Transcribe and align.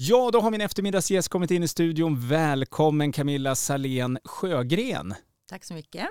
Ja, 0.00 0.30
då 0.32 0.40
har 0.40 0.50
min 0.50 0.60
eftermiddagsgäst 0.60 1.28
kommit 1.28 1.50
in 1.50 1.62
i 1.62 1.68
studion. 1.68 2.28
Välkommen 2.28 3.12
Camilla 3.12 3.54
Salén 3.54 4.18
Sjögren. 4.24 5.14
Tack 5.48 5.64
så 5.64 5.74
mycket. 5.74 6.08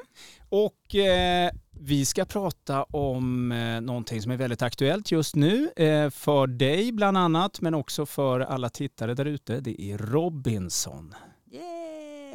Och 0.50 0.96
eh, 0.96 1.52
vi 1.72 2.06
ska 2.06 2.26
prata 2.26 2.84
om 2.84 3.52
eh, 3.52 3.82
någonting 3.82 4.22
som 4.22 4.32
är 4.32 4.38
väldigt 4.38 4.62
aktuellt 4.62 5.12
just 5.12 5.36
nu 5.36 5.70
eh, 5.76 6.10
för 6.10 6.48
dig 6.48 6.92
bland 6.92 7.18
annat, 7.18 7.62
men 7.62 7.74
också 7.74 8.06
för 8.06 8.40
alla 8.40 8.70
tittare 8.70 9.14
där 9.14 9.26
ute. 9.26 9.60
Det 9.60 9.82
är 9.82 9.98
Robinson. 9.98 11.14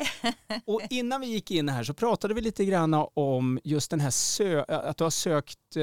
Och 0.65 0.81
innan 0.91 1.21
vi 1.21 1.27
gick 1.27 1.51
in 1.51 1.69
här 1.69 1.85
så 1.85 1.95
pratade 1.95 2.35
vi 2.35 2.41
lite 2.41 2.65
grann 2.65 2.95
om 3.15 3.61
just 3.65 3.91
den 3.91 4.01
här 4.01 4.11
sö 4.11 4.63
att 4.69 4.97
du 4.97 5.05
har 5.05 5.11
sökt 5.11 5.77
eh, 5.77 5.83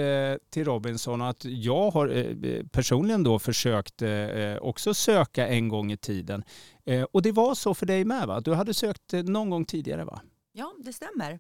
till 0.50 0.66
Robinson 0.66 1.22
och 1.22 1.30
att 1.30 1.46
jag 1.46 1.92
har 1.92 2.08
eh, 2.08 2.64
personligen 2.72 3.24
då 3.24 3.40
försökt 3.40 4.02
eh, 4.02 4.56
också 4.62 4.94
söka 4.94 5.48
en 5.48 5.70
gång 5.70 5.92
i 5.92 5.98
tiden. 5.98 6.44
Eh, 6.86 7.04
och 7.04 7.22
det 7.22 7.32
var 7.32 7.56
så 7.56 7.74
för 7.74 7.86
dig 7.86 8.06
med 8.06 8.28
va? 8.28 8.40
Du 8.42 8.54
hade 8.54 8.74
sökt 8.74 9.14
eh, 9.14 9.24
någon 9.24 9.50
gång 9.50 9.66
tidigare 9.66 10.06
va? 10.06 10.22
Ja, 10.52 10.74
det 10.78 10.94
stämmer. 10.94 11.40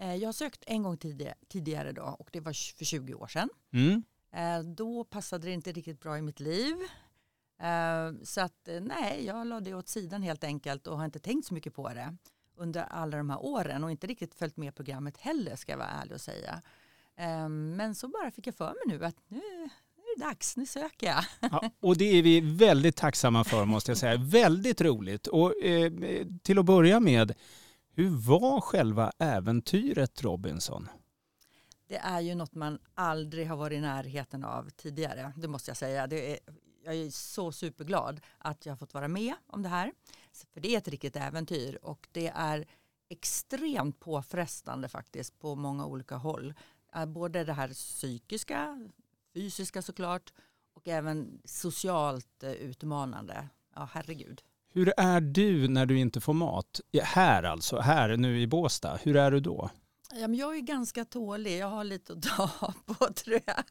Eh, 0.00 0.14
Jag 0.14 0.28
har 0.28 0.32
sökt 0.32 0.62
en 0.66 0.82
gång 0.82 0.96
tidigare, 0.96 1.34
tidigare 1.48 1.92
då 1.92 2.16
och 2.18 2.28
det 2.32 2.40
var 2.40 2.76
för 2.78 2.84
20 2.84 3.14
år 3.14 3.26
sedan. 3.26 3.48
Mm. 3.72 4.02
Då 4.76 5.04
passade 5.04 5.46
det 5.46 5.52
inte 5.52 5.72
riktigt 5.72 6.00
bra 6.00 6.18
i 6.18 6.22
mitt 6.22 6.40
liv. 6.40 6.74
Eh, 7.60 8.12
Så 8.22 8.40
att 8.40 8.68
eh, 8.68 8.80
nej, 8.80 9.24
jag 9.26 9.46
la 9.46 9.60
det 9.60 9.74
åt 9.74 9.88
sidan 9.88 10.22
helt 10.22 10.44
enkelt 10.44 10.86
och 10.86 10.98
har 10.98 11.04
inte 11.04 11.18
tänkt 11.18 11.46
så 11.46 11.54
mycket 11.54 11.74
på 11.74 11.88
det 11.88 12.16
under 12.56 12.82
alla 12.82 13.16
de 13.16 13.30
här 13.30 13.44
åren 13.44 13.84
och 13.84 13.90
inte 13.90 14.06
riktigt 14.06 14.34
följt 14.34 14.56
med 14.56 14.74
programmet 14.74 15.16
heller 15.16 15.56
ska 15.56 15.72
jag 15.72 15.78
vara 15.78 15.88
ärlig 15.88 16.14
och 16.14 16.20
säga. 16.20 16.62
Eh, 17.16 17.48
Men 17.48 17.94
så 17.94 18.08
bara 18.08 18.30
fick 18.30 18.46
jag 18.46 18.54
för 18.54 18.66
mig 18.68 18.98
nu 18.98 19.04
att 19.04 19.16
nu, 19.28 19.40
nu 19.96 20.02
är 20.02 20.18
det 20.18 20.24
dags, 20.24 20.56
nu 20.56 20.66
söker 20.66 21.06
jag. 21.06 21.24
Ja, 21.40 21.70
och 21.80 21.96
det 21.96 22.04
är 22.04 22.22
vi 22.22 22.40
väldigt 22.40 22.96
tacksamma 22.96 23.44
för 23.44 23.64
måste 23.64 23.90
jag 23.90 23.98
säga. 23.98 24.16
Väldigt 24.16 24.80
roligt. 24.80 25.26
Och 25.26 25.64
eh, 25.64 25.92
till 26.42 26.58
att 26.58 26.64
börja 26.64 27.00
med, 27.00 27.34
hur 27.92 28.08
var 28.10 28.60
själva 28.60 29.12
äventyret 29.18 30.22
Robinson? 30.22 30.88
Det 31.88 31.96
är 31.96 32.20
ju 32.20 32.34
något 32.34 32.54
man 32.54 32.78
aldrig 32.94 33.48
har 33.48 33.56
varit 33.56 33.76
i 33.76 33.80
närheten 33.80 34.44
av 34.44 34.70
tidigare. 34.76 35.32
Det 35.36 35.48
måste 35.48 35.70
jag 35.70 35.76
säga. 35.76 36.06
Det 36.06 36.32
är, 36.32 36.38
jag 36.88 37.06
är 37.06 37.10
så 37.10 37.52
superglad 37.52 38.20
att 38.38 38.66
jag 38.66 38.72
har 38.72 38.76
fått 38.76 38.94
vara 38.94 39.08
med 39.08 39.34
om 39.46 39.62
det 39.62 39.68
här. 39.68 39.92
För 40.52 40.60
det 40.60 40.74
är 40.74 40.78
ett 40.78 40.88
riktigt 40.88 41.16
äventyr 41.16 41.78
och 41.82 42.08
det 42.12 42.28
är 42.34 42.66
extremt 43.08 44.00
påfrestande 44.00 44.88
faktiskt 44.88 45.38
på 45.38 45.54
många 45.54 45.86
olika 45.86 46.16
håll. 46.16 46.54
Eh, 46.94 47.06
Både 47.06 47.44
det 47.44 47.52
här 47.52 47.68
psykiska, 47.68 48.88
fysiska 49.34 49.82
såklart 49.82 50.32
och 50.74 50.88
även 50.88 51.42
socialt 51.44 52.42
eh, 52.42 52.52
utmanande. 52.52 53.48
Ja, 53.74 53.88
herregud. 53.92 54.42
Hur 54.72 54.92
är 54.96 55.20
du 55.20 55.68
när 55.68 55.86
du 55.86 55.98
inte 55.98 56.20
får 56.20 56.32
mat? 56.32 56.80
Här 57.02 57.42
alltså, 57.42 57.80
här 57.80 58.16
nu 58.16 58.40
i 58.40 58.46
Båstad. 58.46 58.96
Hur 59.02 59.16
är 59.16 59.30
du 59.30 59.40
då? 59.40 59.70
Ja, 60.14 60.28
men 60.28 60.34
jag 60.34 60.56
är 60.56 60.60
ganska 60.60 61.04
tålig. 61.04 61.58
Jag 61.58 61.70
har 61.70 61.84
lite 61.84 62.12
att 62.12 62.22
ta 62.22 62.74
på 62.86 63.12
tror 63.12 63.40
jag. 63.46 63.64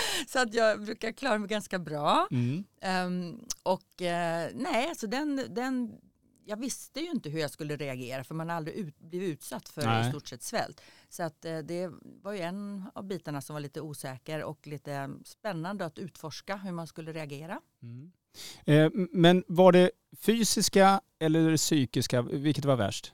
Så 0.28 0.38
att 0.38 0.54
jag 0.54 0.84
brukar 0.84 1.12
klara 1.12 1.38
mig 1.38 1.48
ganska 1.48 1.78
bra. 1.78 2.28
Mm. 2.30 2.64
Ehm, 2.80 3.44
och 3.62 4.02
eh, 4.02 4.50
nej, 4.54 4.88
alltså 4.88 5.06
den, 5.06 5.42
den, 5.50 5.92
jag 6.44 6.56
visste 6.56 7.00
ju 7.00 7.10
inte 7.10 7.30
hur 7.30 7.40
jag 7.40 7.50
skulle 7.50 7.76
reagera 7.76 8.24
för 8.24 8.34
man 8.34 8.48
har 8.48 8.56
aldrig 8.56 8.76
ut, 8.76 8.98
blivit 8.98 9.30
utsatt 9.30 9.68
för 9.68 9.82
Nej. 9.82 10.06
i 10.06 10.10
stort 10.10 10.28
sett 10.28 10.42
svält. 10.42 10.80
Så 11.08 11.22
att 11.22 11.44
eh, 11.44 11.58
det 11.58 11.90
var 12.22 12.32
ju 12.32 12.40
en 12.40 12.84
av 12.94 13.04
bitarna 13.04 13.40
som 13.40 13.54
var 13.54 13.60
lite 13.60 13.80
osäker 13.80 14.42
och 14.42 14.66
lite 14.66 15.10
spännande 15.24 15.84
att 15.84 15.98
utforska 15.98 16.56
hur 16.56 16.72
man 16.72 16.86
skulle 16.86 17.12
reagera. 17.12 17.60
Mm. 17.82 18.12
Eh, 18.64 18.90
men 19.12 19.44
var 19.48 19.72
det 19.72 19.90
fysiska 20.20 21.00
eller 21.18 21.50
det 21.50 21.56
psykiska, 21.56 22.22
vilket 22.22 22.64
var 22.64 22.76
värst? 22.76 23.12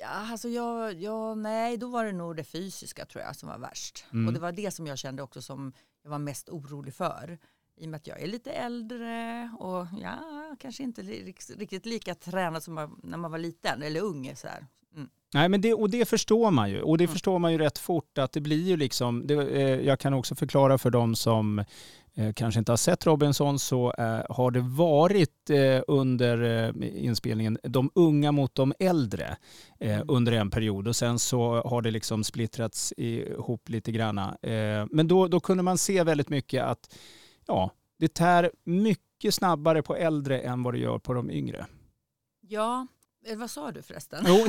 Ja, 0.00 0.06
alltså 0.30 0.48
jag, 0.48 0.94
jag, 0.94 1.38
nej, 1.38 1.76
då 1.76 1.88
var 1.88 2.04
det 2.04 2.12
nog 2.12 2.36
det 2.36 2.44
fysiska 2.44 3.04
tror 3.06 3.24
jag 3.24 3.36
som 3.36 3.48
var 3.48 3.58
värst. 3.58 4.04
Mm. 4.12 4.26
Och 4.26 4.32
det 4.32 4.40
var 4.40 4.52
det 4.52 4.70
som 4.70 4.86
jag 4.86 4.98
kände 4.98 5.22
också 5.22 5.42
som 5.42 5.72
jag 6.02 6.10
var 6.10 6.18
mest 6.18 6.48
orolig 6.48 6.94
för. 6.94 7.38
I 7.76 7.84
och 7.84 7.88
med 7.88 7.98
att 7.98 8.06
jag 8.06 8.20
är 8.22 8.26
lite 8.26 8.50
äldre 8.50 9.50
och 9.58 9.86
ja, 10.02 10.18
kanske 10.58 10.82
inte 10.82 11.02
riktigt 11.02 11.86
lika 11.86 12.14
tränad 12.14 12.62
som 12.62 12.98
när 13.02 13.18
man 13.18 13.30
var 13.30 13.38
liten 13.38 13.82
eller 13.82 14.00
ung. 14.00 14.32
Så. 14.36 14.48
Mm. 14.94 15.08
Nej, 15.34 15.48
men 15.48 15.60
det, 15.60 15.74
och 15.74 15.90
det 15.90 16.08
förstår 16.08 16.50
man 16.50 16.70
ju. 16.70 16.82
Och 16.82 16.98
det 16.98 17.04
Mm. 17.04 17.12
förstår 17.12 17.38
man 17.38 17.52
ju 17.52 17.58
rätt 17.58 17.78
fort 17.78 18.18
att 18.18 18.32
det 18.32 18.40
blir 18.40 18.62
ju 18.68 18.76
liksom, 18.76 19.26
det, 19.26 19.34
eh, 19.34 19.80
jag 19.86 19.98
kan 20.00 20.14
också 20.14 20.34
förklara 20.34 20.78
för 20.78 20.90
de 20.90 21.14
som 21.16 21.64
kanske 22.34 22.58
inte 22.58 22.72
har 22.72 22.76
sett 22.76 23.06
Robinson 23.06 23.58
så 23.58 23.92
eh, 23.98 24.20
har 24.28 24.50
det 24.50 24.60
varit 24.60 25.50
eh, 25.50 25.82
under 25.88 26.42
eh, 26.42 26.70
inspelningen 27.04 27.58
de 27.62 27.90
unga 27.94 28.32
mot 28.32 28.54
de 28.54 28.74
äldre 28.78 29.36
eh, 29.80 29.94
Mm. 29.94 30.06
under 30.10 30.32
en 30.32 30.50
period 30.50 30.88
och 30.88 30.96
sen 30.96 31.18
så 31.18 31.62
har 31.64 31.82
det 31.82 31.90
liksom 31.90 32.24
splittrats 32.24 32.94
ihop 32.96 33.68
lite 33.68 33.92
granna. 33.92 34.36
Eh, 34.42 34.86
men 34.90 35.08
då, 35.08 35.28
då 35.28 35.40
kunde 35.40 35.62
man 35.62 35.78
se 35.78 36.02
väldigt 36.02 36.28
mycket 36.28 36.64
att 36.64 36.94
ja, 37.46 37.70
det 37.98 38.14
tär 38.14 38.50
mycket 38.64 39.34
snabbare 39.34 39.82
på 39.82 39.96
äldre 39.96 40.40
än 40.40 40.62
vad 40.62 40.74
det 40.74 40.78
gör 40.78 40.98
på 40.98 41.12
de 41.14 41.30
yngre. 41.30 41.66
Ja, 42.40 42.86
eh, 43.26 43.36
vad 43.38 43.50
sa 43.50 43.72
du 43.72 43.82
förresten? 43.82 44.24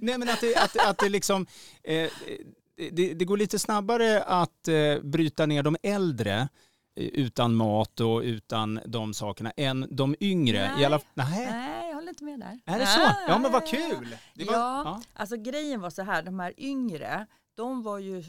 Nej 0.00 0.18
men 0.18 0.28
att 0.28 0.40
det, 0.40 0.56
att, 0.56 0.88
att 0.88 0.98
det 0.98 1.08
liksom, 1.08 1.46
eh, 1.82 2.08
det, 2.76 3.14
det 3.14 3.24
går 3.24 3.36
lite 3.36 3.58
snabbare 3.58 4.22
att 4.22 4.68
eh, 4.68 5.00
bryta 5.02 5.46
ner 5.46 5.62
de 5.62 5.76
äldre 5.82 6.48
eh, 6.96 7.06
utan 7.06 7.54
mat 7.54 8.00
och 8.00 8.20
utan 8.20 8.80
de 8.86 9.14
sakerna 9.14 9.50
än 9.56 9.86
de 9.90 10.14
yngre. 10.20 10.56
I 10.56 10.68
Nej. 10.76 10.84
alla, 10.84 11.00
nej. 11.14 11.46
Nej, 11.50 11.88
jag 11.88 11.94
håller 11.94 12.08
inte 12.08 12.24
med 12.24 12.40
där. 12.40 12.60
Är 12.66 12.78
det 12.78 12.86
så? 12.86 13.00
Ja 13.28 13.38
men 13.38 13.52
vad 13.52 13.66
kul! 13.66 14.16
Var, 14.34 14.44
Ja. 14.44 14.82
ja. 14.84 15.02
Alltså 15.12 15.36
grejen 15.36 15.80
var 15.80 15.90
så 15.90 16.02
här, 16.02 16.22
de 16.22 16.40
här 16.40 16.54
yngre, 16.58 17.26
de 17.54 17.82
var 17.82 17.98
ju 17.98 18.24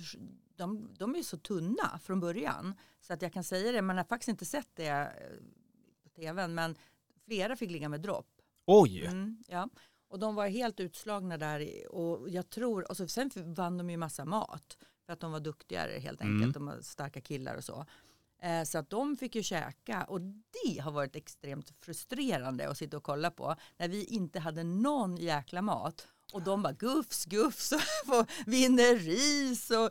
de, 0.56 0.90
de 0.98 1.14
är 1.14 1.18
ju 1.18 1.24
så 1.24 1.38
tunna 1.38 2.00
från 2.04 2.20
början. 2.20 2.76
Så 3.02 3.14
att 3.14 3.22
jag 3.22 3.34
kan 3.34 3.44
säga 3.44 3.72
det, 3.72 3.82
man 3.82 3.98
har 3.98 4.04
faktiskt 4.04 4.30
inte 4.30 4.46
sett 4.46 4.70
det 4.76 4.88
eh, 4.88 5.08
på 6.04 6.10
tvn, 6.10 6.54
men 6.54 6.76
flera 7.26 7.56
fick 7.56 7.72
ligga 7.72 7.90
med 7.90 8.02
dropp. 8.02 8.28
Oj! 8.66 9.06
Mm, 9.06 9.44
ja. 9.48 9.70
Och 10.14 10.20
de 10.20 10.36
var 10.36 10.48
helt 10.48 10.80
utslagna 10.80 11.38
där 11.38 11.88
och 11.96 12.30
jag 12.30 12.50
tror, 12.50 12.90
och 12.90 12.98
så, 12.98 13.08
sen 13.08 13.30
vann 13.36 13.78
de 13.78 13.90
ju 13.90 13.98
massa 13.98 14.26
mat 14.26 14.78
för 15.06 15.14
att 15.14 15.20
de 15.20 15.32
var 15.32 15.40
duktigare 15.40 16.00
helt 16.00 16.22
Mm. 16.22 16.36
enkelt, 16.36 16.54
de 16.54 16.66
var 16.66 16.82
starka 16.82 17.22
killar 17.22 17.56
och 17.56 17.64
så. 17.64 17.86
Eh, 18.42 18.64
så 18.64 18.78
att 18.78 18.90
de 18.90 19.18
fick 19.18 19.36
ju 19.36 19.44
käka 19.44 20.04
och 20.04 20.22
det 20.22 20.80
har 20.82 20.92
varit 20.92 21.16
extremt 21.16 21.74
frustrerande 21.82 22.70
att 22.70 22.78
sitta 22.78 22.98
och 22.98 23.04
kolla 23.04 23.32
på 23.32 23.56
när 23.78 23.88
vi 23.88 24.04
inte 24.06 24.40
hade 24.40 24.64
någon 24.64 25.18
jäkla 25.18 25.62
mat 25.62 26.08
och 26.34 26.42
de 26.42 26.62
bara 26.64 26.74
gufs 26.74 27.26
gufs 27.26 27.72
och 28.08 28.30
vinner 28.46 28.96
ris 28.96 29.72
och 29.72 29.90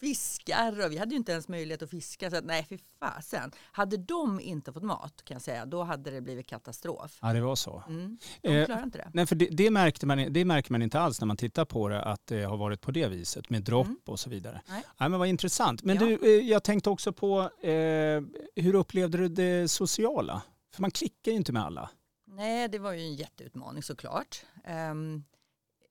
fiskar 0.00 0.84
och 0.84 0.92
vi 0.92 0.98
hade 0.98 1.10
ju 1.10 1.16
inte 1.16 1.32
ens 1.32 1.48
möjlighet 1.48 1.82
att 1.82 1.90
fiska 1.90 2.30
så 2.30 2.36
att 2.36 2.44
nej 2.44 2.66
fy 2.68 2.78
fasen. 3.00 3.52
Hade 3.72 3.96
de 3.96 4.40
inte 4.40 4.72
fått 4.72 4.82
mat 4.82 5.22
kan 5.24 5.34
jag 5.34 5.42
säga 5.42 5.66
då 5.66 5.82
hade 5.82 6.10
det 6.10 6.20
blivit 6.20 6.46
katastrof. 6.46 7.18
Ja 7.22 7.32
det 7.32 7.40
var 7.40 7.56
så. 7.56 7.82
Mm. 7.88 8.18
De 8.42 8.48
Eh, 8.48 8.66
klarar 8.66 8.82
inte 8.82 8.98
det. 8.98 9.10
Nej, 9.14 9.26
för 9.26 9.34
det, 9.36 9.46
det, 9.50 9.70
märkte 9.70 10.06
man, 10.06 10.32
det 10.32 10.44
märker 10.44 10.72
man 10.72 10.82
inte 10.82 11.00
alls 11.00 11.20
när 11.20 11.26
man 11.26 11.36
tittar 11.36 11.64
på 11.64 11.88
det, 11.88 12.02
att 12.04 12.26
det 12.26 12.42
har 12.44 12.56
varit 12.56 12.80
på 12.80 12.90
det 12.90 13.08
viset 13.08 13.50
med 13.50 13.62
dropp 13.62 13.86
Mm. 13.86 13.98
och 14.06 14.20
så 14.20 14.30
vidare. 14.30 14.62
Nej. 14.68 14.82
Nej, 15.00 15.08
men 15.08 15.18
vad 15.18 15.28
intressant. 15.28 15.82
Men 15.82 15.96
Ja. 15.96 16.02
du, 16.06 16.38
eh, 16.40 16.48
jag 16.50 16.62
tänkte 16.64 16.90
också 16.90 17.12
på, 17.12 17.40
eh, 17.66 18.22
hur 18.56 18.74
upplevde 18.74 19.18
du 19.18 19.28
det 19.28 19.68
sociala? 19.70 20.42
För 20.74 20.80
man 20.82 20.90
klickar 20.90 21.30
ju 21.32 21.36
inte 21.36 21.52
med 21.52 21.62
alla. 21.64 21.90
Nej, 22.26 22.68
det 22.68 22.78
var 22.78 22.92
ju 22.92 23.00
en 23.00 23.14
jätteutmaning 23.14 23.82
såklart. 23.82 24.42
Um, 24.90 25.24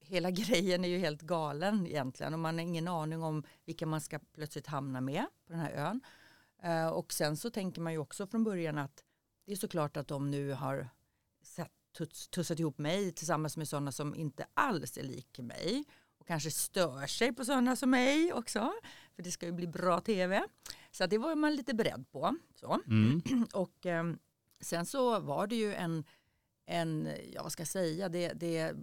hela 0.03 0.31
grejen 0.31 0.85
är 0.85 0.89
ju 0.89 0.97
helt 0.97 1.21
galen 1.21 1.87
egentligen 1.87 2.33
och 2.33 2.39
man 2.39 2.55
har 2.55 2.63
ingen 2.63 2.87
aning 2.87 3.23
om 3.23 3.43
vilka 3.65 3.85
man 3.85 4.01
ska 4.01 4.19
plötsligt 4.19 4.67
hamna 4.67 5.01
med 5.01 5.25
på 5.45 5.53
den 5.53 5.59
här 5.59 5.71
ön. 5.71 6.01
Eh, 6.63 6.87
och 6.87 7.13
sen 7.13 7.37
så 7.37 7.49
tänker 7.49 7.81
man 7.81 7.93
ju 7.93 7.99
också 7.99 8.27
från 8.27 8.43
början 8.43 8.77
att 8.77 9.03
det 9.45 9.51
är 9.51 9.55
såklart 9.55 9.97
att 9.97 10.07
de 10.07 10.31
nu 10.31 10.51
har 10.51 10.89
sett, 11.41 11.71
tuts, 11.97 12.27
tussat 12.27 12.59
ihop 12.59 12.77
mig 12.77 13.11
tillsammans 13.11 13.57
med 13.57 13.67
sådana 13.67 13.91
som 13.91 14.15
inte 14.15 14.45
alls 14.53 14.97
är 14.97 15.03
lik 15.03 15.39
mig 15.39 15.85
och 16.17 16.27
kanske 16.27 16.51
stör 16.51 17.07
sig 17.07 17.33
på 17.33 17.45
sådana 17.45 17.75
som 17.75 17.89
mig 17.89 18.33
också. 18.33 18.73
För 19.15 19.23
det 19.23 19.31
ska 19.31 19.45
ju 19.45 19.51
bli 19.51 19.67
bra 19.67 20.01
tv. 20.01 20.43
Så 20.91 21.05
det 21.05 21.17
var 21.17 21.35
man 21.35 21.55
lite 21.55 21.73
beredd 21.73 22.05
på. 22.11 22.35
Så. 22.55 22.79
Mm. 22.87 23.21
Och 23.53 23.85
ehm, 23.85 24.19
sen 24.59 24.85
så 24.85 25.19
var 25.19 25.47
det 25.47 25.55
ju 25.55 25.73
en, 25.73 26.03
en 26.65 27.09
ja 27.33 27.43
vad 27.43 27.51
ska 27.51 27.61
jag 27.61 27.67
säga, 27.67 28.09
det, 28.09 28.33
det, 28.33 28.75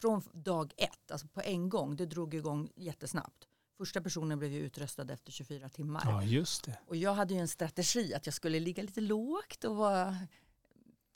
från 0.00 0.22
dag 0.32 0.72
ett, 0.76 1.10
alltså 1.10 1.28
på 1.28 1.40
en 1.40 1.68
gång, 1.68 1.96
det 1.96 2.06
drog 2.06 2.34
igång 2.34 2.70
jättesnabbt. 2.76 3.48
Första 3.78 4.00
personen 4.00 4.38
blev 4.38 4.52
ju 4.52 4.58
utröstad 4.60 5.10
efter 5.12 5.32
24 5.32 5.68
timmar. 5.68 6.02
Ja, 6.04 6.22
just 6.22 6.64
det. 6.64 6.78
Och 6.86 6.96
jag 6.96 7.14
hade 7.14 7.34
ju 7.34 7.40
en 7.40 7.48
strategi 7.48 8.14
att 8.14 8.26
jag 8.26 8.34
skulle 8.34 8.60
ligga 8.60 8.82
lite 8.82 9.00
lågt 9.00 9.64
och 9.64 9.76
vara, 9.76 10.16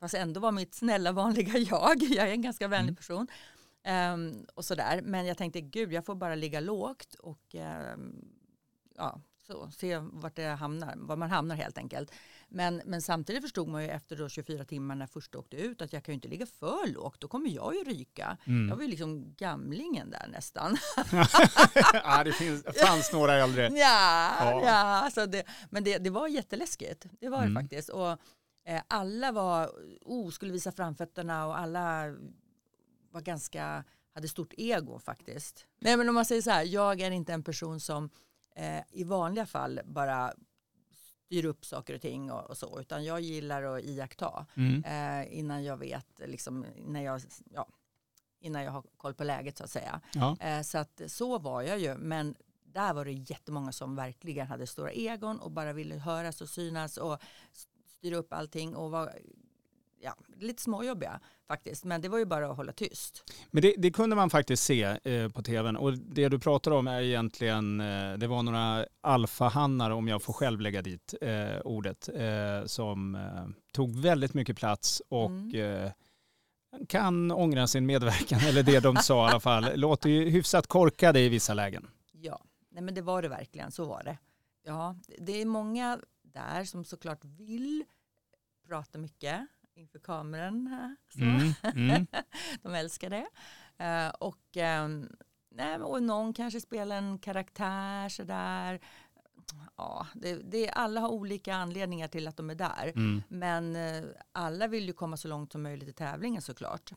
fast 0.01 0.15
ändå 0.15 0.41
vara 0.41 0.53
mitt 0.53 0.75
snälla 0.75 1.13
vanliga 1.13 1.59
jag. 1.59 2.03
Jag 2.03 2.29
är 2.29 2.33
en 2.33 2.43
ganska 2.43 2.69
vänlig 2.69 2.89
Mm. 2.89 2.97
person. 2.97 3.27
Ehm, 3.83 4.47
och 4.55 4.65
sådär. 4.65 5.01
Men 5.03 5.27
jag 5.27 5.39
tänkte, 5.39 5.61
gud 5.61 5.93
jag 5.93 6.05
får 6.05 6.15
bara 6.15 6.35
ligga 6.35 6.61
lågt 6.61 7.15
och 7.15 7.55
ehm, 7.55 8.25
ja, 8.97 9.21
så, 9.47 9.71
se 9.71 9.99
vart 9.99 10.37
det 10.37 10.45
hamnar, 10.49 10.95
var 10.97 11.17
man 11.17 11.31
hamnar 11.31 11.57
helt 11.57 11.79
enkelt. 11.79 12.13
Men, 12.55 12.83
men 12.87 13.03
samtidigt 13.03 13.43
förstod 13.43 13.69
man 13.69 13.83
ju 13.83 13.89
efter 13.89 14.17
då 14.17 14.29
24 14.29 14.65
timmar 14.65 14.95
när 14.95 15.07
första 15.07 15.39
åkte 15.39 15.57
ut 15.57 15.83
att 15.83 15.93
jag 15.93 16.05
kan 16.05 16.13
ju 16.13 16.15
inte 16.15 16.29
ligga 16.29 16.47
för 16.47 16.87
lågt, 16.93 17.21
då 17.21 17.29
kommer 17.29 17.51
jag 17.51 17.75
ju 17.75 17.85
ryka. 17.85 18.37
Mm. 18.47 18.69
Jag 18.69 18.77
var 18.77 18.83
ju 18.83 18.89
liksom 18.89 19.35
gamlingen 19.35 20.11
där 20.11 20.27
nästan. 20.33 20.77
ja, 21.93 22.25
det 22.25 22.33
finns, 22.33 22.65
fanns 22.87 23.13
några 23.13 23.35
äldre. 23.35 23.63
Ja, 23.73 24.33
Ja. 24.41 24.63
ja. 24.65 24.73
Alltså 25.05 25.27
det, 25.27 25.45
men 25.71 25.85
det, 25.85 25.99
det 25.99 26.11
var 26.11 26.29
jätteläskigt. 26.29 27.07
Det 27.21 27.29
var 27.29 27.39
Mm. 27.39 27.55
det 27.55 27.61
faktiskt. 27.61 27.89
Och, 27.89 28.11
eh, 28.67 28.83
alla 28.89 29.33
var, 29.33 29.71
oh, 30.03 30.31
skulle 30.31 30.53
visa 30.53 30.73
framfötterna 30.73 31.47
och 31.47 31.59
alla 31.59 32.15
var 33.11 33.21
ganska, 33.21 33.85
hade 34.15 34.29
stort 34.29 34.53
ego 34.57 34.99
faktiskt. 34.99 35.67
Nej 35.81 35.97
men 35.97 36.09
om 36.09 36.15
man 36.15 36.25
säger 36.25 36.43
så 36.43 36.51
här, 36.51 36.65
jag 36.65 37.01
är 37.01 37.11
inte 37.11 37.33
en 37.33 37.43
person 37.43 37.81
som 37.81 38.11
eh, 38.57 38.81
i 38.93 39.05
vanliga 39.05 39.47
fall 39.47 39.81
bara 39.85 40.33
styr 41.33 41.45
upp 41.45 41.65
saker 41.65 41.95
och 41.95 42.01
ting 42.01 42.31
och, 42.33 42.51
och 42.51 42.57
så, 42.59 42.81
utan 42.81 43.05
jag 43.05 43.21
gillar 43.21 43.63
att 43.63 43.85
iaktta 43.85 44.47
Mm. 44.57 44.85
eh, 44.85 45.39
innan 45.39 45.65
jag 45.65 45.77
vet, 45.77 46.07
liksom, 46.27 46.67
när 46.87 47.03
jag, 47.03 47.21
ja, 47.51 47.69
innan 48.41 48.63
jag 48.63 48.73
har 48.73 48.83
koll 48.97 49.15
på 49.15 49.25
läget 49.25 49.59
så 49.59 49.65
att 49.65 49.71
säga. 49.71 50.01
Ja. 50.15 50.37
Eh, 50.41 50.63
så 50.63 50.79
att 50.79 51.01
så 51.07 51.39
var 51.39 51.63
jag 51.63 51.79
ju, 51.79 51.95
men 51.97 52.35
där 52.65 52.95
var 52.95 53.05
det 53.05 53.13
jättemånga 53.13 53.73
som 53.73 53.97
verkligen 53.97 54.47
hade 54.47 54.67
stora 54.67 54.91
egon 54.93 55.41
och 55.41 55.51
bara 55.51 55.73
ville 55.73 55.95
höras 55.95 56.41
och 56.41 56.49
synas 56.49 56.97
och 56.97 57.19
styra 57.87 58.17
upp 58.17 58.33
allting 58.33 58.77
och 58.77 58.91
var 58.91 59.13
ja, 60.05 60.17
lite 60.37 60.63
småjobbiga 60.63 61.21
faktiskt. 61.49 61.85
Men 61.85 62.01
det 62.01 62.09
var 62.09 62.19
ju 62.19 62.25
bara 62.25 62.51
att 62.51 62.57
hålla 62.57 62.73
tyst. 62.73 63.25
Men 63.51 63.63
det, 63.63 63.75
det 63.79 63.91
kunde 63.91 64.17
man 64.17 64.31
faktiskt 64.31 64.63
se 64.63 64.83
eh, 65.05 65.29
på 65.29 65.43
tvn 65.43 65.77
och 65.77 65.99
det 65.99 66.29
du 66.29 66.39
pratar 66.39 66.71
om 66.71 66.87
är 66.87 67.01
egentligen, 67.03 67.81
eh, 67.81 68.13
det 68.19 68.27
var 68.27 68.43
några 68.43 68.87
alfahannar 69.01 69.91
om 69.91 70.09
jag 70.09 70.23
får 70.23 70.33
själv 70.33 70.61
lägga 70.61 70.83
dit 70.83 71.15
eh, 71.21 71.59
ordet, 71.65 72.09
eh, 72.15 72.67
som 72.67 73.15
eh, 73.15 73.47
tog 73.73 73.97
väldigt 73.97 74.35
mycket 74.35 74.57
plats 74.57 75.03
och 75.09 75.31
Mm. 75.31 75.85
eh, 75.85 75.93
kan 76.89 77.31
ångra 77.31 77.67
sin 77.67 77.87
medverkan, 77.87 78.41
eller 78.41 78.63
det 78.63 78.81
de 78.81 78.97
sa 78.97 79.27
i 79.27 79.31
alla 79.31 79.41
fall. 79.41 79.67
Låter 79.81 80.09
ju 80.11 80.31
hyfsat 80.31 80.67
korkade 80.67 81.21
i 81.21 81.29
vissa 81.29 81.55
lägen. 81.55 81.91
Ja, 82.13 82.41
nej 82.71 82.83
men 82.83 82.95
det 82.95 83.03
var 83.03 83.23
det 83.23 83.29
verkligen, 83.29 83.71
så 83.71 83.85
var 83.85 84.03
det. 84.03 84.19
Ja, 84.65 84.97
det 85.19 85.33
är 85.43 85.47
många 85.47 85.99
där 86.23 86.65
som 86.65 86.85
såklart 86.85 87.25
vill 87.25 87.85
prata 88.69 88.99
mycket 88.99 89.47
inför 89.75 89.99
kameran. 89.99 90.97
Mm, 91.17 91.53
mm. 91.75 92.07
De 92.63 92.75
älskar 92.75 93.11
det. 93.11 93.27
Eh, 93.85 94.09
och, 94.09 94.57
ehm, 94.57 95.09
nej, 95.51 95.77
och 95.77 96.03
någon 96.03 96.35
kanske 96.35 96.61
spelar 96.61 96.97
en 96.97 97.19
karaktär 97.19 98.09
sådär. 98.09 98.81
Ja, 99.77 100.07
det, 100.15 100.35
det, 100.35 100.71
alla 100.71 101.01
har 101.01 101.09
olika 101.09 101.55
anledningar 101.55 102.09
till 102.09 102.29
att 102.29 102.37
de 102.37 102.51
är 102.51 102.55
där. 102.55 102.93
Mm. 102.97 103.23
Men 103.29 103.77
eh, 103.77 104.05
alla 104.33 104.67
vill 104.67 104.87
ju 104.87 104.93
komma 104.93 105.17
så 105.17 105.29
långt 105.29 105.53
som 105.53 105.63
möjligt 105.63 105.89
i 105.89 105.93
tävlingen 105.93 106.43
såklart. 106.43 106.93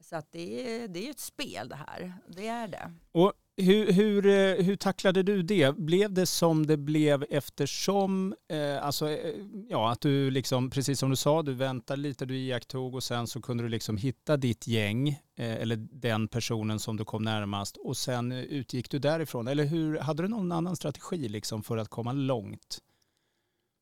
Så 0.00 0.16
att 0.16 0.32
det, 0.32 0.82
är, 0.82 0.88
det 0.88 1.06
är 1.06 1.10
ett 1.10 1.20
spel 1.20 1.68
det 1.68 1.76
här. 1.76 2.14
Det 2.28 2.48
är 2.48 2.68
det. 2.68 2.94
Och 3.12 3.32
hur, 3.56 3.92
hur, 3.92 4.26
eh, 4.26 4.64
hur 4.64 4.76
tacklade 4.76 5.22
du 5.22 5.42
det? 5.42 5.76
Blev 5.76 6.12
det 6.12 6.26
som 6.26 6.66
det 6.66 6.76
blev 6.76 7.24
eftersom, 7.30 8.34
eh, 8.48 8.84
alltså, 8.84 9.10
eh, 9.10 9.34
ja, 9.68 9.90
att 9.92 10.00
du 10.00 10.30
liksom, 10.30 10.70
precis 10.70 10.98
som 10.98 11.10
du 11.10 11.16
sa, 11.16 11.42
du 11.42 11.54
väntade 11.54 12.00
lite, 12.02 12.26
du 12.26 12.36
iakttog 12.38 12.94
och 12.94 13.02
sen 13.02 13.26
så 13.26 13.42
kunde 13.42 13.62
du 13.62 13.68
liksom 13.68 13.96
hitta 13.96 14.36
ditt 14.36 14.66
gäng 14.66 15.08
eh, 15.08 15.54
eller 15.54 15.76
den 15.76 16.28
personen 16.28 16.78
som 16.78 16.96
du 16.96 17.04
kom 17.04 17.22
närmast 17.22 17.76
och 17.76 17.96
sen 17.96 18.32
eh, 18.32 18.38
utgick 18.38 18.90
du 18.90 18.98
därifrån. 18.98 19.48
Eller 19.48 19.64
hur, 19.64 19.98
hade 19.98 20.22
du 20.22 20.28
någon 20.28 20.52
annan 20.52 20.76
strategi 20.76 21.28
liksom 21.28 21.62
för 21.62 21.76
att 21.76 21.88
komma 21.88 22.12
långt? 22.12 22.78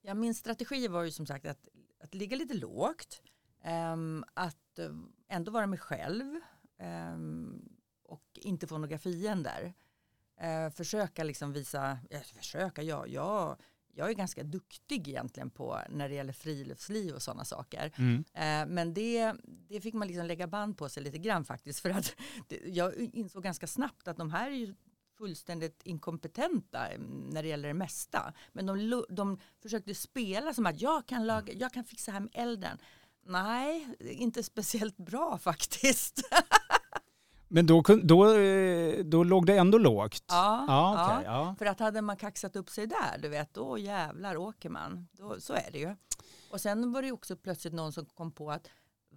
Ja, 0.03 0.15
min 0.15 0.35
strategi 0.35 0.89
var 0.89 1.03
ju 1.03 1.11
som 1.11 1.27
sagt 1.27 1.47
att, 1.47 1.69
att 2.05 2.15
ligga 2.15 2.37
lite 2.37 2.55
lågt. 2.55 3.23
ehm, 3.65 4.25
att 4.35 4.79
ändå 5.29 5.53
vara 5.53 5.67
mig 5.67 5.79
själv. 5.79 6.25
ehm, 6.79 7.63
och 8.13 8.23
inte 8.35 8.67
få 8.67 8.79
några 8.79 8.99
fiender. 8.99 9.75
Eh, 10.41 10.71
försöka 10.71 11.25
liksom 11.25 11.53
visa, 11.53 11.99
eh, 12.11 12.21
försöka, 12.21 12.83
ja, 12.83 13.07
jag, 13.07 13.57
jag 13.95 14.11
är 14.11 14.15
ganska 14.15 14.43
duktig 14.43 15.09
egentligen 15.09 15.51
på 15.51 15.79
när 15.91 16.09
det 16.09 16.15
gäller 16.15 16.33
friluftsliv 16.33 17.15
och 17.15 17.23
sådana 17.23 17.45
saker. 17.45 17.93
Mm. 17.97 18.25
Eh, 18.35 18.75
men 18.75 18.95
det, 18.95 19.35
det 19.45 19.81
fick 19.81 19.95
man 19.95 20.09
liksom 20.09 20.27
lägga 20.27 20.47
band 20.47 20.79
på 20.79 20.89
sig 20.89 21.03
lite 21.03 21.19
grann 21.19 21.45
faktiskt. 21.45 21.81
För 21.81 21.91
att 21.91 22.15
det, 22.49 22.61
jag 22.65 22.95
insåg 22.95 23.43
ganska 23.43 23.67
snabbt 23.67 24.09
att 24.09 24.17
de 24.17 24.31
här 24.31 24.51
är 24.51 24.55
ju 24.55 24.75
fullständigt 25.19 25.83
inkompetenta 25.83 26.87
mm, 26.87 27.31
när 27.33 27.43
det 27.43 27.49
gäller 27.49 27.69
det 27.69 27.75
mesta. 27.75 28.33
Men 28.53 28.67
de, 28.67 29.05
de 29.09 29.39
försökte 29.63 29.95
spela 29.95 30.55
som 30.55 30.67
att 30.67 30.81
jag 30.81 31.07
kan, 31.07 31.27
laga, 31.27 31.53
jag 31.53 31.73
kan 31.73 31.85
fixa 31.85 32.13
här 32.13 32.21
med 32.21 32.31
elden. 32.33 32.79
Nej, 33.25 33.89
inte 34.01 34.43
speciellt 34.43 34.97
bra 34.97 35.39
faktiskt. 35.39 36.21
Men 37.55 37.67
då, 37.67 37.83
då, 38.03 38.35
eh, 38.35 39.05
då 39.05 39.25
låg 39.25 39.47
det 39.47 39.57
ändå 39.57 39.79
lågt? 39.79 40.25
Ja, 40.29 40.65
ja, 40.69 41.05
okej, 41.05 41.25
ja. 41.27 41.55
För 41.59 41.67
att 41.67 41.81
hade 41.81 42.03
man 42.03 42.17
kaxat 42.17 42.57
upp 42.57 42.71
sig 42.71 42.87
där, 42.87 43.19
du 43.23 43.29
vet, 43.29 43.55
då 43.55 43.79
jävlar 43.79 44.37
åker 44.37 44.69
man. 44.69 45.09
Då, 45.13 45.41
så 45.41 45.53
är 45.53 45.69
det 45.73 45.79
ju. 45.79 45.97
Och 46.51 46.61
sen 46.61 46.93
var 46.93 47.03
det 47.03 47.07
ju 47.07 47.13
också 47.13 47.37
plötsligt 47.37 47.75
någon 47.75 47.93
som 47.93 48.07
kom 48.07 48.33
på 48.33 48.51
att 48.51 48.69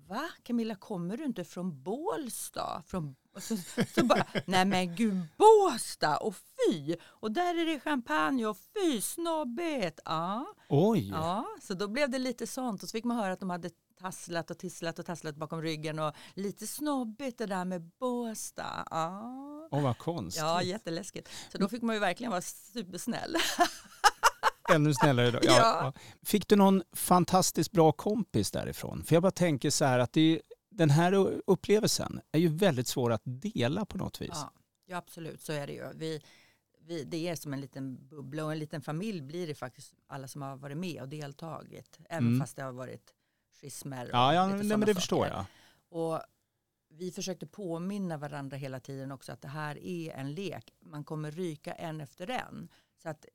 Va 0.08 0.30
Camilla, 0.44 0.76
kommer 0.76 1.18
du 1.18 1.26
inte 1.26 1.44
från 1.44 1.84
Bålsta? 1.84 2.84
Från, 2.88 3.16
så, 3.38 3.58
så 3.96 4.06
bara, 4.06 4.26
nej 4.46 4.66
men 4.66 4.96
gud 4.96 5.22
Båstad 5.38 6.18
och 6.18 6.36
fy! 6.36 6.96
Och 7.04 7.32
där 7.32 7.62
är 7.62 7.66
det 7.66 7.80
champagne 7.80 8.46
och 8.46 8.58
fy 8.58 9.02
snobbigt! 9.02 10.00
Ja, 10.06 10.46
Oj! 10.70 11.10
ja, 11.10 11.46
så 11.62 11.74
då 11.74 11.88
blev 11.88 12.10
det 12.10 12.20
lite 12.20 12.48
sånt 12.48 12.84
och 12.84 12.90
så 12.90 12.94
fick 12.94 13.06
man 13.06 13.18
höra 13.18 13.34
att 13.34 13.40
de 13.40 13.50
hade 13.50 13.70
tasslat 14.06 14.52
och 14.52 14.58
tisslat 14.58 15.00
och 15.00 15.06
tasslat 15.06 15.36
bakom 15.36 15.62
ryggen 15.62 16.00
och 16.00 16.14
lite 16.34 16.68
snobbigt 16.68 17.38
det 17.38 17.46
där 17.46 17.66
med 17.66 17.82
Båstad. 18.00 18.88
Ja. 18.90 19.68
Åh, 19.72 19.84
vad 19.84 19.98
konstigt. 19.98 20.42
Ja, 20.44 20.62
jätteläskigt. 20.62 21.30
Så 21.52 21.58
då 21.58 21.68
fick 21.70 21.82
man 21.82 21.96
ju 21.96 22.00
verkligen 22.00 22.32
vara 22.32 22.42
supersnäll. 22.42 23.36
Ännu 24.74 24.94
snällare 24.94 25.32
då. 25.32 25.40
Ja, 25.42 25.54
Ja. 25.58 25.94
Fick 26.24 26.48
du 26.48 26.56
någon 26.56 26.84
fantastiskt 26.94 27.72
bra 27.72 27.92
kompis 27.92 28.52
därifrån? 28.52 29.04
För 29.04 29.16
jag 29.16 29.24
bara 29.24 29.32
tänker 29.32 29.70
så 29.70 29.86
här 29.86 30.00
att 30.00 30.14
det 30.14 30.22
är, 30.22 30.42
den 30.72 30.90
här 30.90 31.14
upplevelsen 31.48 32.22
är 32.32 32.40
ju 32.40 32.48
väldigt 32.48 32.88
svår 32.88 33.12
att 33.12 33.22
dela 33.26 33.86
på 33.86 33.98
något 33.98 34.22
vis. 34.22 34.30
Ja, 34.34 34.54
ja 34.86 34.98
absolut, 34.98 35.42
så 35.42 35.54
är 35.54 35.68
det 35.68 35.74
ju. 35.74 35.84
Vi, 35.96 36.22
vi, 36.80 37.04
det 37.04 37.28
är 37.28 37.36
som 37.36 37.54
en 37.54 37.62
liten 37.62 38.08
bubbla 38.08 38.46
och 38.46 38.52
en 38.52 38.60
liten 38.60 38.82
familj 38.82 39.22
blir 39.22 39.48
det 39.48 39.56
faktiskt 39.56 39.94
alla 40.08 40.28
som 40.28 40.42
har 40.42 40.56
varit 40.56 40.78
med 40.78 41.02
och 41.02 41.10
deltagit. 41.10 41.98
Även 42.10 42.28
Mm. 42.28 42.40
fast 42.40 42.56
det 42.56 42.64
har 42.64 42.72
varit 42.72 43.14
schismer. 43.62 44.10
Ja, 44.14 44.34
ja 44.34 44.48
nej, 44.48 44.58
men 44.58 44.80
det 44.80 44.86
saker. 44.86 44.94
förstår 44.94 45.28
jag. 45.28 45.46
Och 45.90 46.22
vi 46.90 47.12
försökte 47.12 47.48
påminna 47.48 48.18
varandra 48.18 48.58
hela 48.58 48.80
tiden 48.80 49.12
också 49.12 49.32
att 49.32 49.42
det 49.42 49.48
här 49.48 49.78
är 49.78 50.12
en 50.12 50.34
lek. 50.34 50.74
Man 50.80 51.04
kommer 51.04 51.32
ryka 51.32 51.74
en 51.74 52.02
efter 52.02 52.30
en. 52.30 52.70
Så 53.04 53.10
att 53.10 53.26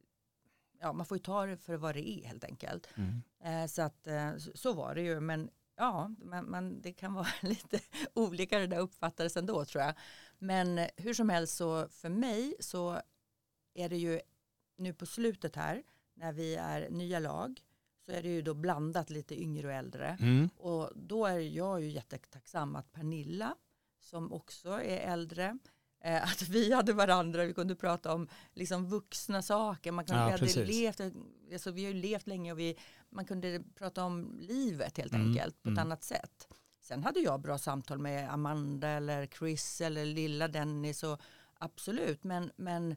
ja, 0.81 0.93
man 0.93 1.07
får 1.07 1.17
ju 1.17 1.23
ta 1.23 1.47
det 1.47 1.57
för 1.57 1.77
vad 1.77 1.95
det 1.95 2.09
är 2.09 2.25
helt 2.27 2.45
enkelt. 2.45 2.89
Mm. 2.97 3.23
Eh, 3.45 3.67
så 3.69 3.83
att 3.83 4.07
eh, 4.07 4.37
så- 4.55 4.73
var 4.73 4.95
det 4.95 5.03
ju. 5.03 5.21
Men 5.21 5.51
ja, 5.77 6.11
man, 6.25 6.51
man, 6.51 6.81
det 6.81 6.93
kan 6.93 7.13
vara 7.15 7.29
lite 7.43 7.81
olika 8.15 8.59
det 8.59 8.67
där 8.67 8.79
uppfattades 8.79 9.37
ändå 9.37 9.65
tror 9.65 9.85
jag. 9.85 9.95
Men 10.39 10.87
hur 10.97 11.15
som 11.15 11.29
helst 11.29 11.57
så 11.57 11.89
för 11.89 12.09
mig 12.09 12.55
så 12.61 13.01
är 13.75 13.89
det 13.89 13.97
ju 13.97 14.21
nu 14.77 14.95
på 14.95 15.07
slutet 15.07 15.57
här 15.57 15.83
när 16.15 16.33
vi 16.33 16.55
är 16.55 16.91
nya 16.91 17.19
lag 17.19 17.61
så 18.11 18.17
är 18.17 18.23
det 18.23 18.29
ju 18.29 18.43
då 18.43 18.55
blandat 18.55 19.11
lite 19.11 19.41
yngre 19.43 19.67
och 19.67 19.73
äldre. 19.73 20.17
Mm. 20.21 20.51
Och 20.57 20.91
då 20.95 21.27
är 21.27 21.39
jag 21.39 21.81
ju 21.81 21.91
jättetacksam 21.91 22.77
att 22.77 22.93
Pernilla 22.93 23.55
som 24.01 24.33
också 24.33 24.69
är 24.71 25.13
äldre 25.13 25.59
eh, 26.05 26.23
att 26.23 26.49
vi 26.49 26.73
hade 26.73 26.93
varandra, 26.93 27.45
vi 27.45 27.55
kunde 27.55 27.75
prata 27.75 28.15
om 28.15 28.29
liksom 28.53 28.87
vuxna 28.87 29.43
saker. 29.43 29.93
Man 29.93 30.05
kunde, 30.05 30.21
Ja, 30.21 30.27
vi, 30.27 30.33
hade 30.33 30.45
precis. 30.45 30.69
levt, 30.69 31.01
alltså, 31.53 31.71
vi 31.71 31.85
har 31.85 31.93
ju 31.93 32.01
levt 32.01 32.27
länge 32.27 32.53
och 32.53 32.59
vi, 32.59 32.77
man 33.11 33.25
kunde 33.25 33.63
prata 33.75 34.05
om 34.05 34.37
livet 34.41 34.99
helt 34.99 35.15
Mm, 35.15 35.27
enkelt 35.29 35.63
på 35.63 35.69
ett 35.69 35.73
mm. 35.73 35.87
annat 35.87 36.05
sätt. 36.05 36.49
Sen 36.81 37.05
hade 37.05 37.21
jag 37.21 37.41
bra 37.41 37.59
samtal 37.59 37.99
med 37.99 38.33
Amanda 38.33 38.89
eller 38.89 39.27
Chris 39.27 39.81
eller 39.81 40.05
lilla 40.05 40.49
Dennis 40.49 41.03
och 41.03 41.21
absolut, 41.59 42.25
men, 42.25 42.51
men 42.57 42.97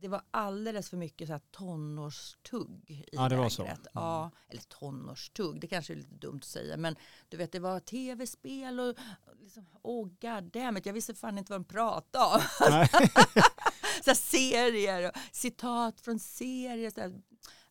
det 0.00 0.08
var 0.08 0.22
alldeles 0.30 0.90
för 0.90 0.96
mycket 0.96 1.26
så 1.28 1.32
här 1.32 1.40
tonårstugg 1.50 2.90
i 2.90 3.04
Ja, 3.12 3.28
det 3.28 3.36
var 3.36 3.42
lägret. 3.42 3.52
så. 3.52 3.62
Mm. 3.62 3.78
Ja, 3.94 4.30
eller 4.48 4.62
tonårstugg, 4.62 5.60
det 5.60 5.66
kanske 5.66 5.92
är 5.92 5.96
lite 5.96 6.14
dumt 6.14 6.38
att 6.42 6.44
säga, 6.44 6.76
men 6.76 6.96
du 7.28 7.36
vet 7.36 7.52
det 7.52 7.58
var 7.60 7.80
tv-spel 7.80 8.80
och 8.80 8.94
liksom, 9.40 9.66
oh 9.82 10.08
god 10.20 10.44
damn 10.44 10.76
it, 10.76 10.86
jag 10.86 10.92
visste 10.92 11.14
fan 11.14 11.38
inte 11.38 11.52
vad 11.52 11.60
de 11.60 11.64
pratade 11.64 12.24
om. 12.24 12.40
Så 14.04 14.10
här, 14.10 14.14
serier 14.14 15.08
och 15.08 15.12
citat 15.32 16.00
från 16.00 16.18
serier. 16.18 16.90
Så 16.90 17.00
här. 17.00 17.12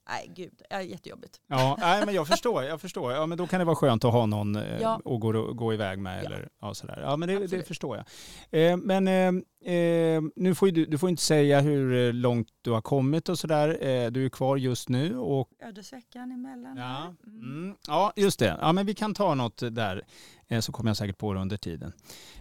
nej 0.09 0.31
gud, 0.35 0.61
jättejobbigt. 0.91 1.41
Ja, 1.47 1.75
nej, 1.79 2.05
men 2.05 2.15
jag 2.15 2.27
förstår. 2.27 2.63
Jag 2.63 2.81
förstår. 2.81 3.11
Ja, 3.11 3.25
men 3.25 3.37
då 3.37 3.47
kan 3.47 3.59
det 3.59 3.65
vara 3.65 3.75
skönt 3.75 4.05
att 4.05 4.11
ha 4.11 4.25
någon 4.25 4.55
eh, 4.55 4.81
Ja. 4.81 4.95
att 4.95 5.19
gå, 5.19 5.53
gå 5.53 5.73
iväg 5.73 5.99
med. 5.99 6.23
Ja. 6.23 6.25
Eller, 6.25 6.49
ja, 6.61 6.73
sådär. 6.73 6.99
ja, 7.01 7.17
men 7.17 7.29
det, 7.29 7.47
det 7.47 7.63
förstår 7.63 8.03
jag. 8.49 8.71
Eh, 8.71 8.77
men 8.77 9.07
eh, 9.07 9.43
eh, 9.65 10.21
nu 10.35 10.55
får 10.55 10.67
du, 10.67 10.85
du 10.85 10.97
får 10.97 11.09
inte 11.09 11.21
säga 11.21 11.61
hur 11.61 12.07
eh, 12.07 12.13
långt 12.13 12.47
du 12.61 12.71
har 12.71 12.81
kommit 12.81 13.29
och 13.29 13.39
sådär. 13.39 13.87
Eh, 13.87 14.11
du 14.11 14.25
är 14.25 14.29
kvar 14.29 14.57
just 14.57 14.89
nu. 14.89 15.17
Och, 15.17 15.49
Ödesveckan 15.59 16.31
emellan. 16.31 16.77
ja. 16.77 17.15
Mm. 17.27 17.41
mm, 17.41 17.75
ja, 17.87 18.13
just 18.15 18.39
det. 18.39 18.57
Ja, 18.61 18.71
men 18.73 18.85
vi 18.85 18.93
kan 18.93 19.13
ta 19.13 19.35
något 19.35 19.63
där. 19.71 20.03
Eh, 20.51 20.59
så 20.59 20.71
kommer 20.71 20.89
jag 20.89 20.97
säkert 20.97 21.17
på 21.17 21.33
det 21.33 21.39
under 21.39 21.57
tiden. 21.57 21.93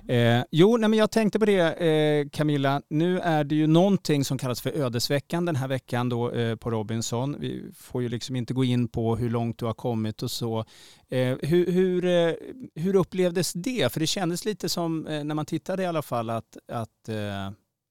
Eh, 0.08 0.44
jo, 0.50 0.76
nej, 0.76 0.90
men 0.90 0.98
jag 0.98 1.10
tänkte 1.10 1.38
på 1.38 1.44
det 1.44 1.72
eh, 1.72 2.28
Camilla. 2.28 2.82
Nu 2.88 3.18
är 3.18 3.44
det 3.44 3.54
ju 3.54 3.66
någonting 3.66 4.24
som 4.24 4.38
kallas 4.38 4.60
för 4.60 4.70
ödesveckan 4.70 5.44
den 5.44 5.56
här 5.56 5.68
veckan 5.68 6.08
då 6.08 6.30
på 6.56 6.70
Robinson. 6.70 7.36
Vi 7.40 7.70
får 7.74 8.02
ju 8.02 8.08
liksom 8.08 8.36
inte 8.36 8.54
gå 8.54 8.64
in 8.64 8.88
på 8.88 9.16
hur 9.16 9.30
långt 9.30 9.58
du 9.58 9.64
har 9.64 9.74
kommit 9.74 10.22
och 10.22 10.30
så. 10.30 10.64
Hur, 11.10 11.72
hur, 11.72 12.02
hur 12.80 12.94
upplevdes 12.96 13.52
det? 13.52 13.92
För 13.92 14.00
det 14.00 14.06
kändes 14.06 14.44
lite 14.44 14.68
som 14.68 15.00
när 15.00 15.34
man 15.34 15.46
tittade 15.46 15.82
i 15.82 15.86
alla 15.86 16.02
fall 16.02 16.30
att, 16.30 16.56
att 16.72 17.07
eh, 17.08 17.50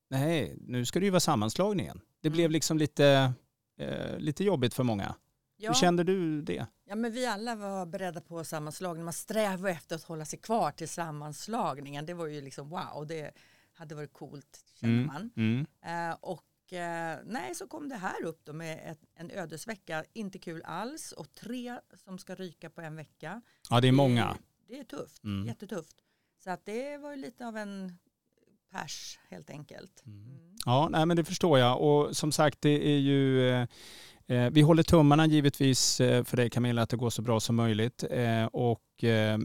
nej, 0.09 0.57
nu 0.61 0.85
ska 0.85 0.99
det 0.99 1.05
ju 1.05 1.11
vara 1.11 1.19
sammanslagningen. 1.19 2.01
Det 2.21 2.29
blev 2.29 2.51
liksom 2.51 2.77
lite, 2.77 3.33
eh, 3.79 4.17
lite 4.17 4.43
jobbigt 4.43 4.73
för 4.73 4.83
många. 4.83 5.15
Ja. 5.59 5.69
Hur 5.69 5.75
kände 5.75 6.03
du 6.03 6.41
det? 6.41 6.65
Ja, 6.85 6.95
men 6.95 7.11
vi 7.11 7.25
alla 7.25 7.55
var 7.55 7.85
beredda 7.85 8.21
på 8.21 8.43
sammanslagning. 8.43 9.03
Man 9.05 9.13
strävade 9.13 9.71
efter 9.71 9.95
att 9.95 10.03
hålla 10.03 10.25
sig 10.25 10.39
kvar 10.39 10.71
till 10.71 10.89
sammanslagningen. 10.89 12.05
Det 12.05 12.13
var 12.13 12.27
ju 12.27 12.41
liksom 12.41 12.69
wow, 12.69 13.07
det 13.07 13.31
hade 13.73 13.95
varit 13.95 14.13
coolt 14.13 14.63
känner 14.73 14.93
Mm, 14.93 15.05
man. 15.05 15.29
mm. 15.35 15.65
Eh, 16.11 16.17
och 16.21 16.73
eh, 16.73 17.19
nej, 17.25 17.55
så 17.55 17.67
kom 17.67 17.89
det 17.89 17.95
här 17.95 18.23
upp 18.23 18.41
då 18.45 18.53
med 18.53 18.91
ett, 18.91 18.99
en 19.15 19.31
ödesvecka. 19.31 20.03
Inte 20.13 20.39
kul 20.39 20.61
alls 20.65 21.11
och 21.11 21.33
tre 21.35 21.79
som 22.03 22.17
ska 22.19 22.35
ryka 22.35 22.69
på 22.69 22.81
en 22.81 22.95
vecka. 22.95 23.41
Ja, 23.69 23.81
det 23.81 23.87
är 23.87 23.91
många. 23.91 24.37
Det 24.67 24.79
är 24.79 24.83
tufft, 24.83 25.23
Mm. 25.23 25.47
jättetufft. 25.47 25.95
Så 26.43 26.49
att 26.49 26.65
det 26.65 26.97
var 26.97 27.11
ju 27.11 27.17
lite 27.17 27.47
av 27.47 27.57
en 27.57 27.97
pers 28.71 29.19
helt 29.29 29.49
enkelt. 29.49 30.03
Mm. 30.05 30.47
Ja, 30.65 30.89
nej, 30.91 31.05
men 31.05 31.17
det 31.17 31.23
förstår 31.23 31.59
jag. 31.59 31.81
Och 31.81 32.17
som 32.17 32.31
sagt, 32.31 32.61
det 32.61 32.87
är 32.87 32.97
ju... 32.97 33.49
Eh, 33.49 33.67
eh, 34.27 34.49
vi 34.51 34.61
håller 34.61 34.83
tummarna 34.83 35.25
givetvis 35.25 36.01
eh, 36.01 36.23
för 36.23 36.37
dig 36.37 36.49
Camilla 36.49 36.81
att 36.81 36.89
det 36.89 36.97
går 36.97 37.09
så 37.09 37.21
bra 37.21 37.39
som 37.39 37.55
möjligt. 37.55 38.03
Eh, 38.09 38.45
och 38.45 39.03
eh, 39.03 39.37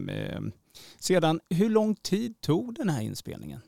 sedan, 0.99 1.39
hur 1.49 1.69
lång 1.69 1.95
tid 1.95 2.41
tog 2.41 2.75
den 2.75 2.89
här 2.89 3.01
inspelningen? 3.01 3.61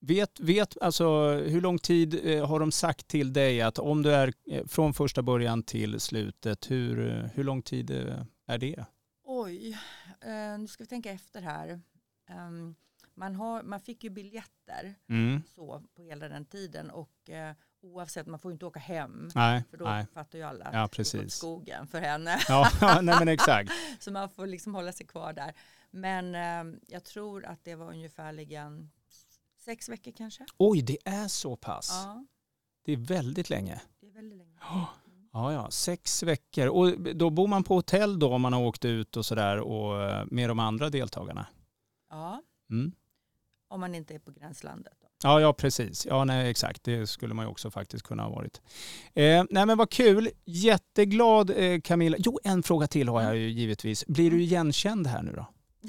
Vet, 0.00 0.40
vet, 0.40 0.76
alltså, 0.80 1.32
hur 1.32 1.60
lång 1.60 1.78
tid 1.78 2.20
eh, 2.24 2.46
har 2.46 2.60
de 2.60 2.72
sagt 2.72 3.08
till 3.08 3.32
dig 3.32 3.62
att 3.62 3.78
om 3.78 4.02
du 4.02 4.12
är 4.12 4.32
från 4.68 4.94
första 4.94 5.22
början 5.22 5.62
till 5.62 6.00
slutet, 6.00 6.70
hur, 6.70 7.28
hur 7.34 7.44
lång 7.44 7.62
tid 7.62 7.90
är 8.46 8.58
det? 8.58 8.84
Oj, 9.24 9.78
nu 10.58 10.66
ska 10.68 10.84
vi 10.84 10.88
tänka 10.88 11.10
efter 11.10 11.40
här. 11.40 11.80
Man, 13.18 13.34
har, 13.34 13.62
man 13.62 13.80
fick 13.80 14.04
ju 14.04 14.10
biljetter 14.10 14.94
Mm. 15.08 15.42
så 15.54 15.82
på 15.96 16.02
hela 16.02 16.28
den 16.28 16.44
tiden 16.44 16.90
och 16.90 17.30
eh, 17.30 17.54
oavsett, 17.82 18.26
man 18.26 18.38
får 18.38 18.50
ju 18.50 18.52
inte 18.52 18.66
åka 18.66 18.80
hem. 18.80 19.28
Nej, 19.34 19.64
För 19.70 19.76
då 19.76 19.84
nej. 19.84 20.06
fattar 20.14 20.38
ju 20.38 20.44
alla 20.44 20.64
att 20.64 20.74
Ja, 20.74 20.88
precis. 20.92 21.34
skogen 21.34 21.86
för 21.86 22.00
henne. 22.00 22.38
Ja, 22.48 22.70
nej 23.02 23.16
men 23.18 23.28
exakt. 23.28 23.70
Så 24.00 24.10
man 24.12 24.28
får 24.30 24.46
liksom 24.46 24.74
hålla 24.74 24.92
sig 24.92 25.06
kvar 25.06 25.32
där. 25.32 25.52
Men 25.90 26.34
eh, 26.34 26.78
jag 26.88 27.04
tror 27.04 27.44
att 27.44 27.64
det 27.64 27.74
var 27.74 27.90
ungefärligen 27.90 28.90
sex 29.58 29.88
veckor 29.88 30.12
kanske. 30.16 30.44
Oj, 30.58 30.82
det 30.82 30.98
är 31.04 31.28
så 31.28 31.56
pass. 31.56 31.90
Ja, 32.04 32.24
Det 32.84 32.92
är 32.92 32.96
väldigt 32.96 33.50
länge. 33.50 33.80
det 34.00 34.06
är 34.06 34.12
väldigt 34.12 34.38
länge. 34.38 34.58
Ja, 35.32 35.52
ja, 35.52 35.70
sex 35.70 36.22
veckor. 36.22 36.66
Och 36.66 37.00
då 37.16 37.30
bor 37.30 37.46
man 37.48 37.64
på 37.64 37.74
hotell 37.74 38.18
då 38.18 38.34
om 38.34 38.42
man 38.42 38.52
har 38.52 38.60
åkt 38.60 38.84
ut 38.84 39.16
och 39.16 39.26
sådär 39.26 39.58
och 39.60 40.02
eh, 40.02 40.24
med 40.30 40.50
de 40.50 40.58
andra 40.58 40.90
deltagarna? 40.90 41.46
Ja, 42.10 42.42
Mm. 42.70 42.92
Om 43.68 43.80
man 43.80 43.94
inte 43.94 44.14
är 44.14 44.18
på 44.18 44.30
gränslandet. 44.30 44.92
Ja, 45.22 45.40
ja, 45.40 45.52
precis. 45.52 46.06
Ja, 46.06 46.24
nej, 46.24 46.50
exakt. 46.50 46.84
Det 46.84 47.06
skulle 47.06 47.34
man 47.34 47.44
ju 47.44 47.50
också 47.50 47.70
faktiskt 47.70 48.04
kunna 48.06 48.22
ha 48.22 48.30
varit. 48.30 48.60
Eh, 49.14 49.44
nej, 49.50 49.66
men 49.66 49.78
vad 49.78 49.90
kul. 49.90 50.28
Jätteglad 50.44 51.50
eh, 51.50 51.80
Camilla. 51.80 52.16
Jo, 52.20 52.38
en 52.44 52.62
fråga 52.62 52.86
till 52.86 53.08
har 53.08 53.22
jag 53.22 53.36
ju 53.36 53.48
givetvis. 53.50 54.06
Blir 54.06 54.30
du 54.30 54.42
igenkänd 54.42 55.06
här 55.06 55.22
nu 55.22 55.32
då? 55.32 55.46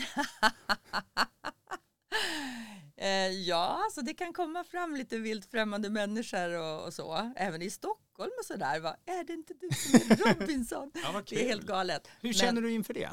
Eh, 2.99 3.09
ja, 3.31 3.81
alltså 3.85 4.01
det 4.01 4.13
kan 4.13 4.33
komma 4.33 4.63
fram 4.63 4.95
lite 4.95 5.17
vilt 5.17 5.45
främmande 5.51 5.89
människor 5.89 6.59
och, 6.59 6.85
och 6.85 6.93
så. 6.93 7.31
Även 7.35 7.61
i 7.61 7.69
Stockholm 7.69 8.31
och 8.39 8.45
sådär. 8.45 8.79
Va? 8.79 8.95
Är 9.05 9.23
det 9.23 9.33
inte 9.33 9.53
du 9.53 9.69
som 9.71 9.95
är 10.11 10.15
Robinson? 10.39 10.91
Ja, 11.03 11.21
Det 11.29 11.43
är 11.43 11.47
helt 11.47 11.65
galet. 11.65 12.07
Hur 12.21 12.29
Men- 12.29 12.33
känner 12.33 12.61
du 12.61 12.71
inför 12.71 12.93
det? 12.93 13.09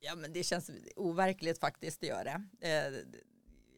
Ja, 0.00 0.14
men 0.14 0.32
det 0.32 0.42
känns 0.42 0.70
overkligt 0.96 1.60
faktiskt, 1.60 2.00
det 2.00 2.06
gör 2.06 2.24
det. 2.24 2.68
Eh, 2.68 2.92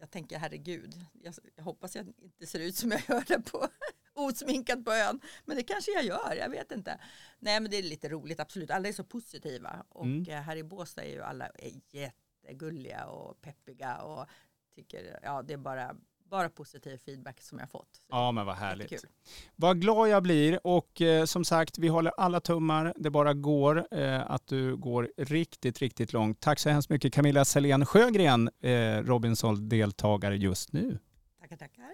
jag 0.00 0.10
tänker 0.10 0.38
herregud, 0.38 0.94
jag, 1.12 1.34
jag 1.56 1.64
hoppas 1.64 1.96
jag 1.96 2.06
inte 2.22 2.46
ser 2.46 2.58
ut 2.60 2.76
som 2.76 2.90
jag 2.90 3.00
gör 3.08 3.24
det 3.26 3.40
på 3.40 3.68
osminkat 4.14 4.84
på 4.84 4.92
ön. 4.92 5.20
Men 5.44 5.56
det 5.56 5.62
kanske 5.62 5.90
jag 5.92 6.04
gör, 6.04 6.34
jag 6.38 6.48
vet 6.50 6.72
inte. 6.72 7.00
Nej 7.38 7.60
men 7.60 7.70
det 7.70 7.76
är 7.76 7.82
lite 7.82 8.08
roligt, 8.08 8.40
absolut. 8.40 8.70
Alla 8.70 8.88
är 8.88 8.92
så 8.92 9.04
positiva. 9.04 9.84
Och 9.88 10.04
Mm. 10.04 10.24
eh, 10.28 10.40
här 10.42 10.56
i 10.56 10.62
Båstad 10.64 11.02
är 11.04 11.10
ju 11.10 11.22
alla 11.22 11.46
är 11.46 11.72
jättegulliga 11.90 13.06
och 13.06 13.40
peppiga 13.40 14.02
och 14.02 14.26
tycker, 14.74 15.18
ja 15.22 15.42
det 15.42 15.52
är 15.52 15.58
bara, 15.58 15.96
bara 16.30 16.48
positiv 16.48 16.98
feedback 16.98 17.40
som 17.40 17.58
jag 17.58 17.70
fått. 17.70 17.88
Så 17.96 18.06
Ja, 18.10 18.32
men 18.32 18.46
vad 18.46 18.56
härligt. 18.56 18.92
jättekul. 18.92 19.10
Vad 19.56 19.80
glad 19.80 20.08
jag 20.08 20.22
blir 20.22 20.66
och 20.66 21.00
eh, 21.02 21.24
som 21.24 21.44
sagt, 21.44 21.78
vi 21.78 21.88
håller 21.88 22.12
alla 22.16 22.40
tummar. 22.40 22.94
Det 22.96 23.10
bara 23.10 23.34
går 23.34 23.86
eh, 23.90 24.30
att 24.30 24.46
du 24.46 24.76
går 24.76 25.10
riktigt, 25.16 25.78
riktigt 25.78 26.12
långt. 26.12 26.40
Tack 26.40 26.58
så 26.58 26.70
hemskt 26.70 26.90
mycket 26.90 27.12
Camilla 27.12 27.44
Selén 27.44 27.86
Sjögren, 27.86 28.50
eh, 28.62 28.70
Robinson-deltagare 29.02 30.36
just 30.36 30.72
nu. 30.72 30.98
Tackar, 31.40 31.56
tackar. 31.56 31.90